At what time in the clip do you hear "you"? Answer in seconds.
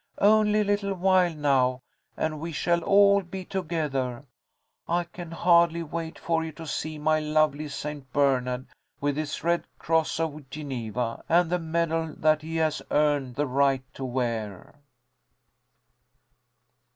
6.43-6.51